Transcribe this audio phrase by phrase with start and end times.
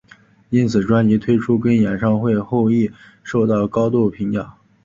[0.49, 2.89] 因此专辑推出跟演唱会后亦
[3.21, 4.55] 受到高度评价。